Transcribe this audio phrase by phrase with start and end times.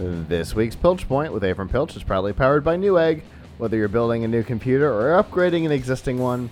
[0.00, 3.20] This week's Pilch Point with Avram Pilch is proudly powered by Newegg.
[3.58, 6.48] Whether you're building a new computer or upgrading an existing one,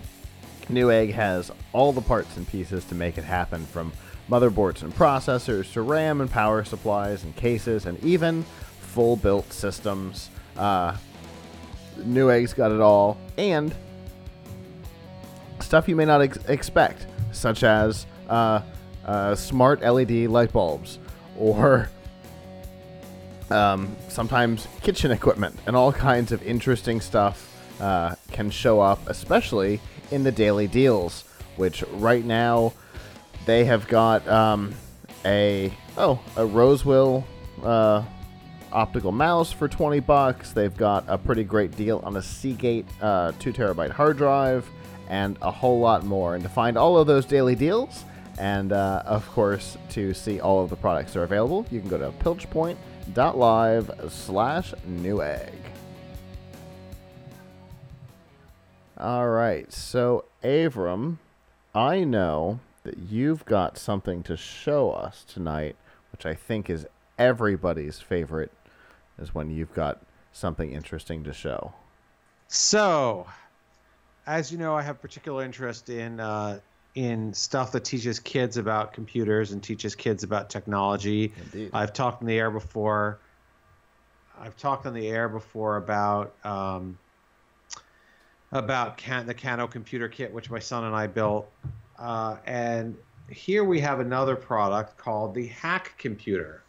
[0.68, 3.90] Newegg has all the parts and pieces to make it happen from
[4.28, 8.42] motherboards and processors to RAM and power supplies and cases and even
[8.80, 10.28] full built systems.
[10.54, 10.94] Uh,
[12.00, 13.74] Newegg's got it all and
[15.60, 18.60] stuff you may not ex- expect, such as uh,
[19.06, 20.98] uh, smart LED light bulbs
[21.38, 21.88] or
[23.50, 29.80] um, sometimes kitchen equipment and all kinds of interesting stuff uh, can show up, especially
[30.10, 31.24] in the daily deals,
[31.56, 32.72] which right now
[33.46, 34.74] they have got um,
[35.24, 37.24] a oh a Rosewill
[37.62, 38.02] uh,
[38.72, 40.52] optical mouse for 20 bucks.
[40.52, 44.68] They've got a pretty great deal on a Seagate uh, two terabyte hard drive
[45.08, 46.34] and a whole lot more.
[46.34, 48.04] And to find all of those daily deals,
[48.38, 51.88] and uh, of course to see all of the products that are available, you can
[51.88, 55.52] go to pilchpoint.live slash newegg.
[58.96, 61.18] All right, so Avram,
[61.74, 65.76] I know that you've got something to show us tonight,
[66.10, 66.86] which I think is
[67.18, 68.50] everybody's favorite,
[69.20, 70.00] is when you've got
[70.32, 71.74] something interesting to show.
[72.48, 73.26] So,
[74.26, 76.60] as you know, I have particular interest in uh,
[76.94, 81.32] in stuff that teaches kids about computers and teaches kids about technology.
[81.52, 81.70] Indeed.
[81.72, 83.18] I've talked in the air before.
[84.40, 86.98] I've talked on the air before about um,
[88.52, 91.50] about can- the Kano computer kit, which my son and I built,
[91.98, 92.96] uh, and
[93.28, 96.62] here we have another product called the Hack Computer.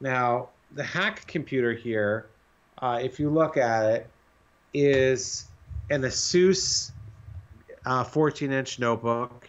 [0.00, 2.26] Now, the Hack Computer here,
[2.78, 4.10] uh, if you look at it,
[4.72, 5.46] is
[5.90, 6.92] an ASUS
[7.84, 9.48] uh, 14-inch notebook.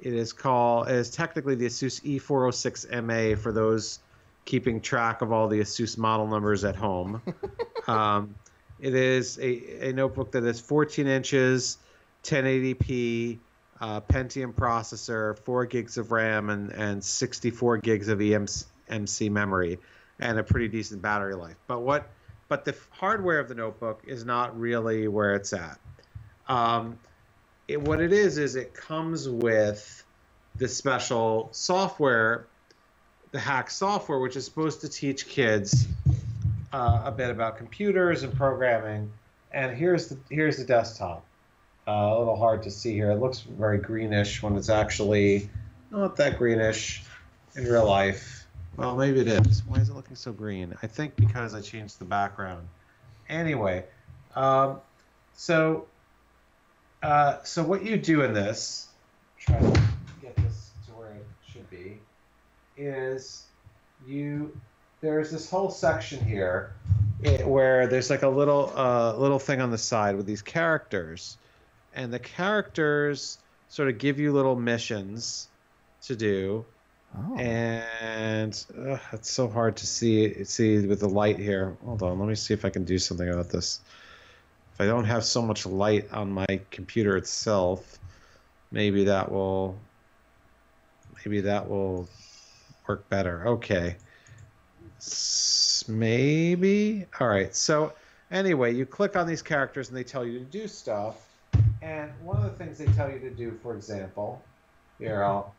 [0.00, 0.88] It is called.
[0.88, 3.98] It is technically the ASUS E406MA for those
[4.44, 7.20] keeping track of all the ASUS model numbers at home.
[7.88, 8.34] um,
[8.80, 11.78] it is a, a notebook that is 14 inches,
[12.22, 13.38] 1080p,
[13.80, 19.78] uh, Pentium processor, 4 gigs of RAM, and, and 64 gigs of eMMC memory,
[20.20, 21.56] and a pretty decent battery life.
[21.66, 22.08] But what
[22.48, 25.78] but the hardware of the notebook is not really where it's at.
[26.48, 26.98] Um,
[27.68, 30.02] it, what it is is it comes with
[30.56, 32.46] this special software,
[33.30, 35.86] the Hack software, which is supposed to teach kids
[36.72, 39.12] uh, a bit about computers and programming.
[39.52, 41.24] And here's the here's the desktop.
[41.86, 43.10] Uh, a little hard to see here.
[43.10, 45.48] It looks very greenish when it's actually
[45.90, 47.02] not that greenish
[47.54, 48.46] in real life.
[48.76, 49.62] Well, maybe it is.
[49.66, 50.74] Why is it looking so green?
[50.82, 52.68] I think because I changed the background.
[53.28, 53.84] Anyway,
[54.36, 54.80] um,
[55.34, 55.86] so
[57.02, 58.88] uh, so what you do in this,
[59.38, 59.80] try to
[60.20, 61.98] get this to where it should be,
[62.76, 63.44] is
[64.06, 64.56] you
[65.00, 66.72] there's this whole section here
[67.44, 71.36] where there's like a little uh, little thing on the side with these characters,
[71.94, 73.38] and the characters
[73.68, 75.48] sort of give you little missions
[76.02, 76.64] to do.
[77.16, 77.36] Oh.
[77.38, 81.76] And uh, it's so hard to see see with the light here.
[81.84, 83.80] Hold on, let me see if I can do something about this.
[84.78, 87.98] If I don't have so much light on my computer itself,
[88.70, 89.76] maybe that will
[91.24, 92.08] maybe that will
[92.86, 93.44] work better.
[93.48, 93.96] Okay.
[94.98, 97.06] S- Maybe.
[97.18, 97.54] All right.
[97.56, 97.92] So
[98.30, 101.26] anyway, you click on these characters and they tell you to do stuff.
[101.82, 104.40] And one of the things they tell you to do, for example,
[105.00, 105.54] here I'll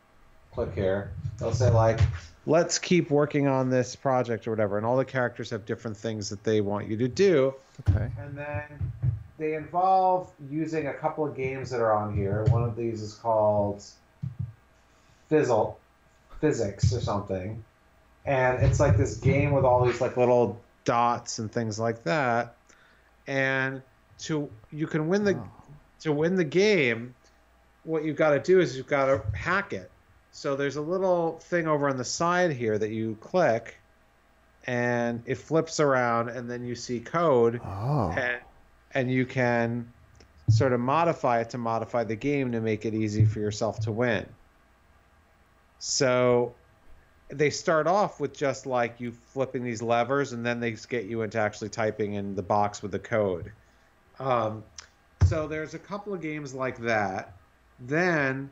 [0.54, 1.12] click here.
[1.40, 2.00] They'll say like,
[2.46, 6.30] "Let's keep working on this project or whatever," and all the characters have different things
[6.30, 7.54] that they want you to do.
[7.90, 8.10] Okay.
[8.20, 8.92] And then
[9.40, 12.44] they involve using a couple of games that are on here.
[12.50, 13.84] One of these is called
[15.30, 15.80] Fizzle,
[16.42, 17.64] Physics or something.
[18.26, 22.56] And it's like this game with all these like little dots and things like that.
[23.28, 23.82] And
[24.20, 25.50] to you can win the Oh.
[26.02, 27.16] to win the game,
[27.84, 29.90] what you've got to do is you've got to hack it.
[30.32, 33.78] So there's a little thing over on the side here that you click
[34.68, 38.12] and it flips around and then you see code Oh.
[38.16, 38.40] and,
[38.94, 39.92] and you can
[40.50, 43.92] sort of modify it to modify the game to make it easy for yourself to
[43.92, 44.26] win.
[45.78, 46.56] So
[47.30, 51.22] they start off with just like you flipping these levers, and then they get you
[51.22, 53.52] into actually typing in the box with the code.
[54.20, 54.64] Um,
[55.26, 57.34] so there's a couple of games like that.
[57.80, 58.50] Then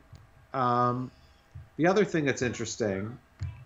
[0.54, 1.10] um,
[1.76, 3.18] the other thing that's interesting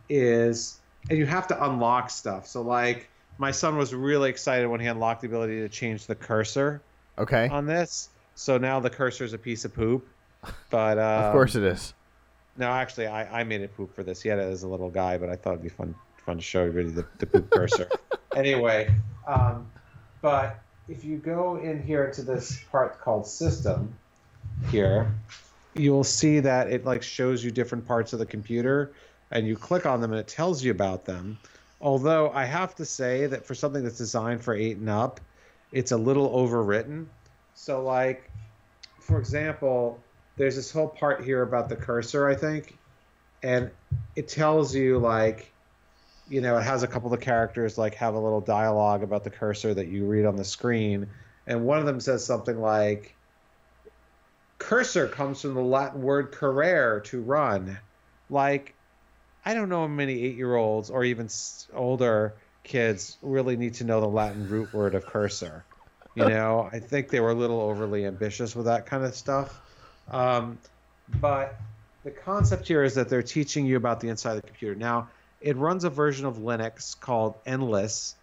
[0.09, 0.81] is,
[1.11, 2.47] and you have to unlock stuff.
[2.47, 6.15] So like my son was really excited when he unlocked the ability to change the
[6.15, 6.83] cursor
[7.19, 7.49] Okay.
[7.49, 8.09] on this.
[8.35, 10.07] So now the cursor is a piece of poop.
[10.71, 11.95] But um, of course it is.
[12.57, 14.23] no, actually, I, I made it poop for this.
[14.23, 15.95] He had it as a little guy, but I thought it'd be fun
[16.25, 17.89] fun to show everybody the, the poop cursor.
[18.35, 18.91] Anyway,
[19.27, 19.71] um,
[20.23, 20.59] but
[20.89, 23.95] if you go in here to this part called system
[24.71, 25.13] here,
[25.75, 28.95] you'll see that it like shows you different parts of the computer
[29.31, 31.37] and you click on them and it tells you about them.
[31.83, 35.21] Although I have to say that for something that's designed for eight and up,
[35.73, 37.07] it's a little overwritten.
[37.55, 38.31] So like,
[39.01, 40.01] for example,
[40.37, 42.79] there's this whole part here about the cursor, I think,
[43.43, 43.71] and
[44.17, 45.53] it tells you like
[46.29, 49.29] you know, it has a couple of characters like have a little dialogue about the
[49.31, 51.07] cursor that you read on the screen,
[51.47, 53.15] and one of them says something like,
[54.59, 57.79] "Cursor comes from the Latin word currere, to run."
[58.31, 58.75] Like,
[59.45, 61.29] I don't know how many eight-year-olds or even
[61.75, 65.65] older kids really need to know the Latin root word of cursor.
[66.15, 69.61] You know, I think they were a little overly ambitious with that kind of stuff.
[70.11, 70.59] Um,
[71.21, 71.57] but
[72.05, 74.75] the concept here is that they're teaching you about the inside of the computer.
[74.75, 75.09] Now,
[75.41, 78.15] it runs a version of Linux called Endless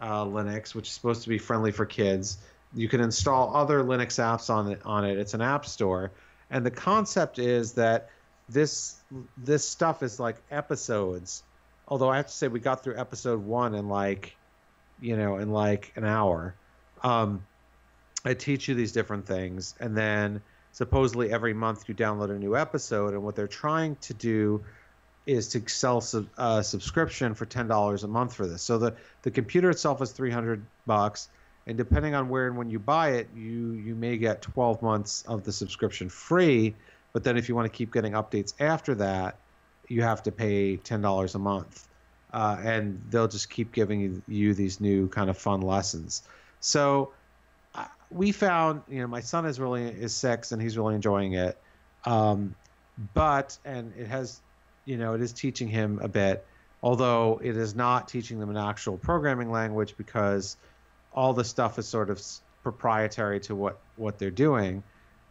[0.00, 2.38] uh, Linux, which is supposed to be friendly for kids.
[2.74, 4.80] You can install other Linux apps on it.
[4.84, 6.10] On it, it's an app store,
[6.50, 8.10] and the concept is that
[8.48, 8.96] this
[9.36, 11.42] this stuff is like episodes.
[11.86, 14.36] Although I have to say, we got through episode one in like,
[15.00, 16.54] you know, in like an hour.
[17.02, 17.44] Um,
[18.24, 20.40] I teach you these different things, and then
[20.72, 23.12] supposedly every month you download a new episode.
[23.12, 24.64] And what they're trying to do
[25.26, 28.62] is to sell sub, uh, subscription for ten dollars a month for this.
[28.62, 31.28] So the the computer itself is three hundred bucks,
[31.66, 35.22] and depending on where and when you buy it, you you may get twelve months
[35.28, 36.74] of the subscription free.
[37.14, 39.38] But then if you want to keep getting updates after that,
[39.88, 41.88] you have to pay ten dollars a month,
[42.32, 46.22] uh, and they'll just keep giving you, these new kind of fun lessons.
[46.60, 47.12] So
[47.74, 51.34] uh, we found, you know, my son is really is six and he's really enjoying
[51.34, 51.56] it.
[52.04, 52.54] Um,
[53.14, 54.40] but and it has
[54.84, 56.44] you know, it is teaching him a bit,
[56.82, 60.56] although it is not teaching them an actual programming language because
[61.12, 62.20] all the stuff is sort of
[62.62, 64.82] proprietary to what what they're doing.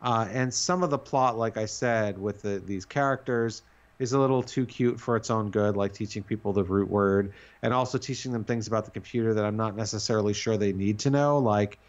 [0.03, 3.63] Uh, and some of the plot, like I said, with the, these characters,
[3.99, 7.33] is a little too cute for its own good, like teaching people the root word
[7.61, 10.99] and also teaching them things about the computer that I'm not necessarily sure they need
[10.99, 11.37] to know.
[11.37, 11.79] Like,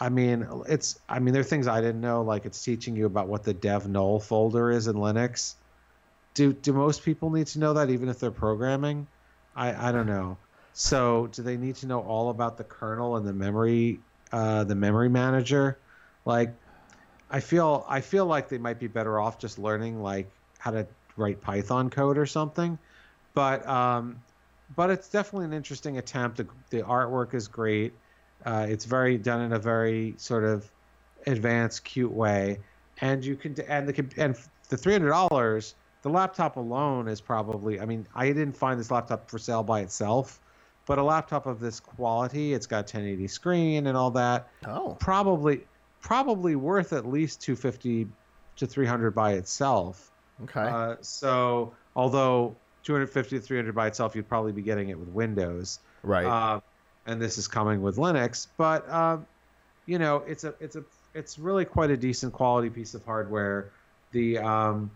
[0.00, 3.06] I mean, it's I mean, there are things I didn't know, like it's teaching you
[3.06, 5.56] about what the dev null folder is in Linux
[6.34, 9.06] do do most people need to know that even if they're programming?
[9.54, 10.36] I I don't know.
[10.72, 14.00] So do they need to know all about the kernel and the memory
[14.32, 15.78] uh, the memory manager?
[16.24, 16.54] Like
[17.32, 20.86] I feel I feel like they might be better off just learning like how to
[21.16, 22.78] write Python code or something.
[23.34, 24.20] But um,
[24.76, 26.36] but it's definitely an interesting attempt.
[26.36, 27.94] The, the artwork is great.
[28.44, 30.70] Uh, it's very done in a very sort of
[31.26, 32.58] advanced, cute way,
[33.00, 34.36] and you can and the and
[34.68, 38.90] the three hundred dollars the laptop alone is probably i mean i didn't find this
[38.90, 40.40] laptop for sale by itself
[40.86, 45.60] but a laptop of this quality it's got 1080 screen and all that oh probably
[46.02, 48.08] probably worth at least 250
[48.56, 50.10] to 300 by itself.
[50.44, 50.60] Okay.
[50.60, 55.78] Uh, so although 250 to 300 by itself you'd probably be getting it with windows.
[56.02, 56.26] Right.
[56.26, 56.60] Uh,
[57.06, 59.26] and this is coming with linux but um,
[59.86, 60.84] you know it's a it's a
[61.14, 63.72] it's really quite a decent quality piece of hardware.
[64.12, 64.90] The um,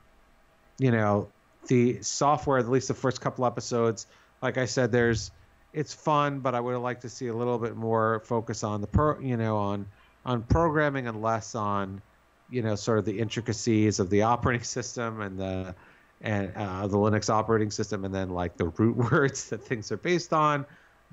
[0.78, 1.28] you know
[1.68, 4.06] the software at least the first couple episodes
[4.42, 5.30] like i said there's
[5.72, 8.80] it's fun but i would have liked to see a little bit more focus on
[8.80, 9.86] the pro you know on
[10.26, 12.02] on programming and less on
[12.50, 15.74] you know sort of the intricacies of the operating system and the
[16.20, 19.96] and uh, the linux operating system and then like the root words that things are
[19.96, 20.66] based on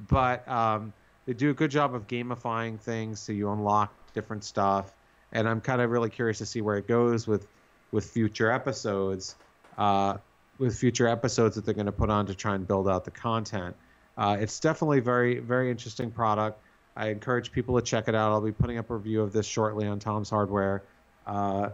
[0.10, 0.92] but um,
[1.26, 4.94] they do a good job of gamifying things so you unlock different stuff
[5.32, 7.48] and i'm kind of really curious to see where it goes with
[7.92, 9.36] with future episodes
[9.78, 10.18] uh,
[10.58, 13.12] with future episodes that they're going to put on to try and build out the
[13.12, 13.76] content.
[14.18, 16.60] Uh, it's definitely very very interesting product.
[16.96, 18.32] I encourage people to check it out.
[18.32, 20.84] I'll be putting up a review of this shortly on Tom's Hardware,
[21.26, 21.70] uh,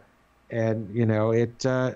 [0.50, 1.94] and you know it, uh,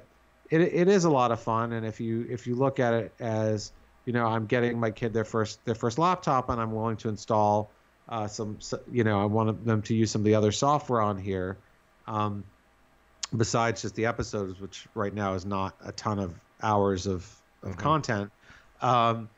[0.49, 1.73] it it is a lot of fun.
[1.73, 3.71] And if you if you look at it as
[4.05, 7.09] you know, I'm getting my kid their first their first laptop, and I'm willing to
[7.09, 7.71] install
[8.09, 8.59] uh, some,
[8.91, 11.57] you know, I want them to use some of the other software on here.
[12.07, 12.43] Um,
[13.35, 17.25] besides just the episodes, which right now is not a ton of hours of,
[17.63, 17.79] of mm-hmm.
[17.79, 18.31] content,
[18.81, 19.29] um,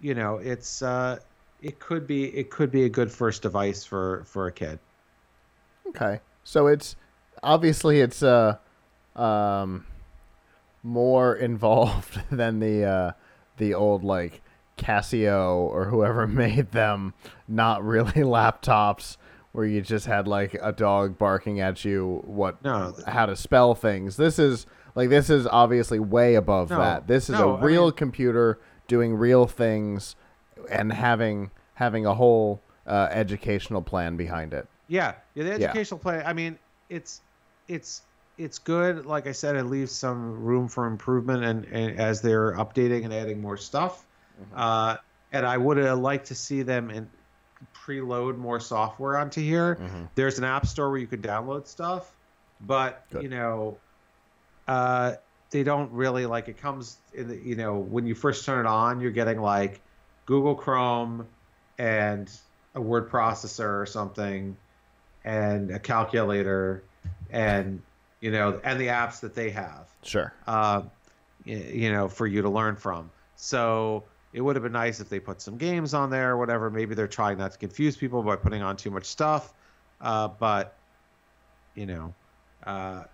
[0.00, 1.18] you know, it's uh,
[1.64, 4.78] it could be it could be a good first device for for a kid.
[5.88, 6.94] Okay, so it's
[7.42, 8.58] obviously it's uh,
[9.16, 9.86] um,
[10.82, 13.12] more involved than the uh,
[13.56, 14.42] the old like
[14.76, 17.14] Casio or whoever made them.
[17.48, 19.16] Not really laptops
[19.52, 23.74] where you just had like a dog barking at you what no, how to spell
[23.74, 24.16] things.
[24.16, 27.06] This is like this is obviously way above no, that.
[27.06, 30.14] This is no, a real I mean, computer doing real things
[30.70, 34.68] and having having a whole uh, educational plan behind it.
[34.88, 35.44] Yeah, yeah.
[35.44, 35.54] The Yeah.
[35.66, 36.22] educational plan.
[36.26, 36.58] I mean,
[36.88, 37.20] it's
[37.68, 38.02] it's
[38.36, 39.06] it's good.
[39.06, 43.12] Like I said, it leaves some room for improvement, and, and as they're updating and
[43.14, 44.04] adding more stuff.
[44.40, 44.58] Mm-hmm.
[44.58, 44.96] Uh,
[45.32, 47.08] and I would have liked to see them and
[47.86, 49.76] preload more software onto here.
[49.76, 50.08] Mhm.
[50.14, 52.12] There's an app store where you could download stuff,
[52.60, 53.22] but Good.
[53.22, 53.78] you know,
[54.68, 55.14] uh,
[55.50, 58.68] they don't really like it comes in the you know when you first turn it
[58.68, 59.80] on, you're getting like
[60.26, 61.26] Google Chrome
[61.78, 62.30] and
[62.74, 64.56] a word processor or something,
[65.24, 66.82] and a calculator,
[67.30, 67.80] and
[68.20, 70.32] you know, and the apps that they have Sure.
[70.46, 70.82] uh,
[71.44, 73.10] you know, for you to learn from.
[73.36, 76.70] So it would have been nice if they put some games on there or whatever.
[76.70, 79.52] Maybe they're trying not to confuse people by putting on too much stuff.
[80.00, 80.74] Uh, but
[81.74, 82.14] you know,
[82.66, 83.04] uh,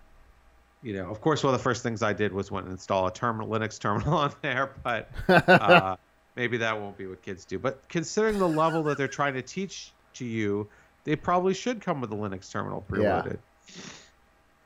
[0.81, 3.07] you know, of course, one of the first things I did was went and install
[3.07, 4.71] a terminal, Linux terminal on there.
[4.83, 5.95] But uh,
[6.35, 7.59] maybe that won't be what kids do.
[7.59, 10.67] But considering the level that they're trying to teach to you,
[11.03, 13.21] they probably should come with a Linux terminal Yeah.
[13.23, 13.37] preloaded.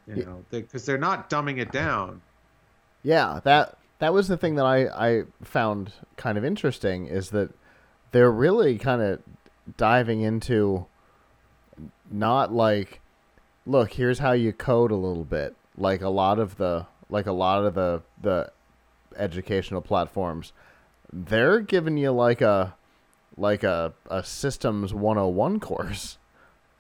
[0.08, 2.22] You know, because they, are not dumbing it down.
[3.02, 7.50] Yeah, that that was the thing that I I found kind of interesting is that
[8.12, 9.22] they're really kind of
[9.78, 10.86] diving into
[12.12, 13.02] not like
[13.66, 15.56] look, here's how you code a little bit.
[15.76, 18.52] Like a lot of the like a lot of the the
[19.18, 20.54] educational platforms,
[21.16, 22.76] they're giving you like a
[23.38, 26.18] like a a systems 101 course.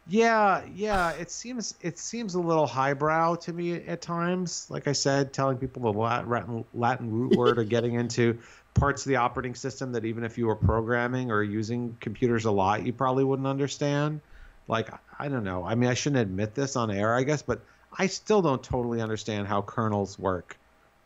[0.08, 1.12] Yeah, yeah.
[1.12, 4.68] It seems it seems a little highbrow to me at times.
[4.70, 8.38] Like I said, telling people the Latin, Latin root word or getting into
[8.75, 12.51] parts of the operating system that even if you were programming or using computers a
[12.51, 14.22] lot, you probably wouldn't understand.
[14.68, 15.63] Like I don't know.
[15.63, 17.62] I mean, I shouldn't admit this on air, I guess, but
[17.98, 20.58] I still don't totally understand how kernels work.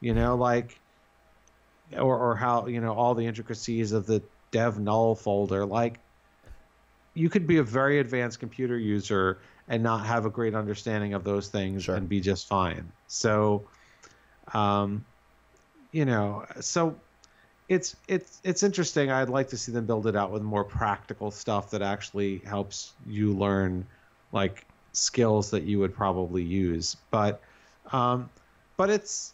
[0.01, 0.79] You know, like
[1.97, 5.65] or or how you know all the intricacies of the dev null folder.
[5.65, 5.99] Like
[7.13, 11.23] you could be a very advanced computer user and not have a great understanding of
[11.23, 11.95] those things Sure.
[11.95, 12.91] and be just fine.
[13.07, 13.67] So,
[14.53, 15.05] um,
[15.91, 16.95] you know, so
[17.67, 19.11] it's it's it's interesting.
[19.11, 22.93] I'd like to see them build it out with more practical stuff that actually helps
[23.07, 23.85] you learn
[24.31, 26.95] like skills that you would probably use.
[27.11, 27.41] But
[27.91, 28.29] um,
[28.77, 29.33] but it's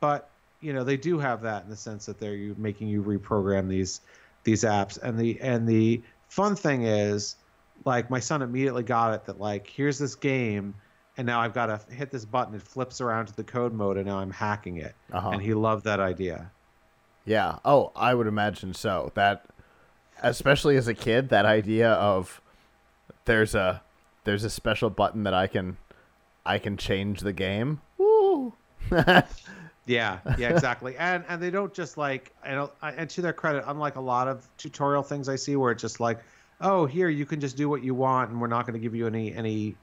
[0.00, 0.33] but
[0.64, 3.68] you know they do have that in the sense that they're you making you reprogram
[3.68, 4.00] these
[4.44, 7.36] these apps and the and the fun thing is
[7.84, 10.74] like my son immediately got it that like here's this game
[11.16, 13.96] and now I've got to hit this button it flips around to the code mode
[13.98, 15.30] and now I'm hacking it Uh-huh.
[15.30, 16.50] and he loved that idea
[17.24, 17.58] Yeah.
[17.64, 19.10] Oh, I would imagine so.
[19.14, 19.44] That,
[20.22, 22.40] especially as a kid, that idea of
[23.24, 23.82] there's a
[24.24, 25.76] there's a special button that I can
[26.44, 27.80] I can change the game.
[27.98, 28.52] Woo.
[29.86, 30.96] Yeah, yeah, exactly.
[30.98, 34.28] and and they don't just like and uh, and to their credit, unlike a lot
[34.28, 36.20] of tutorial things I see where it's just like,
[36.60, 38.94] oh, here you can just do what you want and we're not going to give
[38.94, 39.76] you any any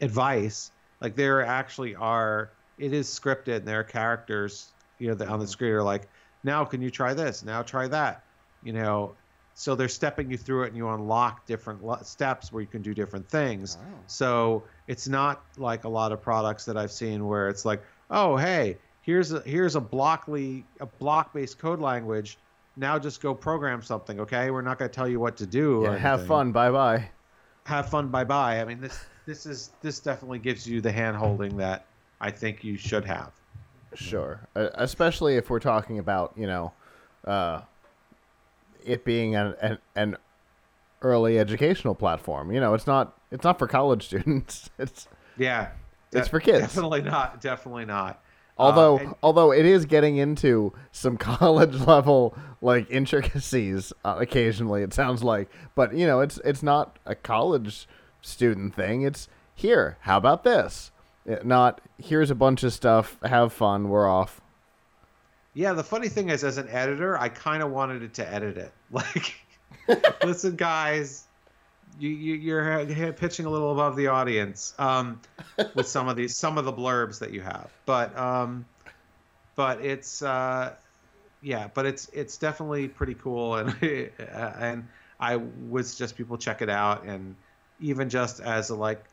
[0.00, 0.70] advice.
[1.00, 5.38] Like there actually are it is scripted and there are characters, you know, that on
[5.38, 5.50] the mm-hmm.
[5.50, 6.08] screen are like,
[6.44, 7.44] now can you try this?
[7.44, 8.24] Now try that.
[8.62, 9.14] You know,
[9.54, 12.94] so they're stepping you through it and you unlock different steps where you can do
[12.94, 13.76] different things.
[14.06, 18.36] So it's not like a lot of products that I've seen where it's like, oh
[18.36, 22.38] hey, here's a here's a blockly a block based code language.
[22.76, 24.50] Now just go program something, okay?
[24.50, 25.82] We're not going to tell you what to do.
[25.84, 26.52] Yeah, have fun.
[26.52, 27.08] Bye bye.
[27.64, 28.08] Have fun.
[28.08, 28.60] Bye bye.
[28.60, 31.86] I mean this this is this definitely gives you the hand holding that
[32.20, 33.32] I think you should have.
[33.94, 34.40] Sure.
[34.54, 36.72] Uh, especially if we're talking about you know,
[37.26, 37.62] uh,
[38.84, 40.16] it being an, an an
[41.02, 42.52] early educational platform.
[42.52, 44.70] You know, it's not it's not for college students.
[44.78, 45.70] It's Yeah.
[46.12, 46.60] It's for kids.
[46.60, 47.40] Definitely not.
[47.40, 48.20] Definitely not.
[48.60, 54.82] Uh, although and- although it is getting into some college level like intricacies uh, occasionally
[54.82, 55.48] it sounds like.
[55.74, 57.88] But you know it's it's not a college
[58.22, 59.02] student thing.
[59.02, 60.90] It's here how about this?
[61.26, 63.18] It- not here's a bunch of stuff.
[63.24, 63.88] Have fun.
[63.88, 64.40] We're off.
[65.52, 68.56] Yeah, the funny thing is, as an editor, I kind of wanted it to edit
[68.56, 68.72] it.
[68.92, 69.34] Like,
[70.24, 71.24] listen, guys,
[71.98, 75.20] you, you you're uh, pitching a little above the audience um,
[75.74, 78.64] with some of these some of the blurbs that you have, but um,
[79.56, 80.74] but it's uh,
[81.42, 83.74] yeah, but it's it's definitely pretty cool, and
[84.22, 87.36] and I would suggest people check it out, and
[87.80, 89.04] even just as a like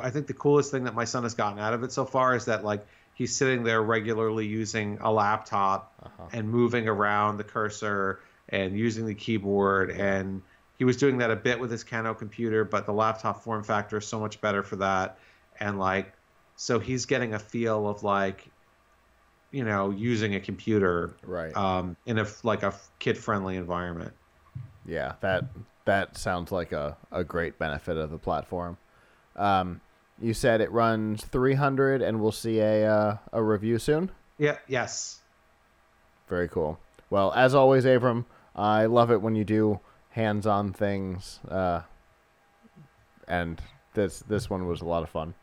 [0.00, 2.34] I think the coolest thing that my son has gotten out of it so far
[2.34, 5.92] is that like he's sitting there regularly using a laptop
[6.32, 10.42] and moving around the cursor and using the keyboard and
[10.78, 13.98] he was doing that a bit with his Kano computer but the laptop form factor
[13.98, 15.18] is so much better for that
[15.60, 16.12] and like
[16.56, 18.48] so he's getting a feel of like
[19.52, 21.56] you know, using a computer Right.
[21.56, 24.12] um, in a like a kid friendly environment.
[24.84, 25.44] Yeah, that
[25.84, 28.76] that sounds like a, a great benefit of the platform.
[29.36, 29.80] Um,
[30.20, 34.10] you said it runs 300, and we'll see a uh, a review soon.
[34.36, 34.56] Yeah.
[34.66, 35.20] Yes.
[36.28, 36.78] Very cool.
[37.08, 39.80] Well, as always, Avram, I love it when you do
[40.16, 41.82] hands-on things, uh,
[43.28, 43.60] and
[43.92, 45.34] this this one was a lot of fun.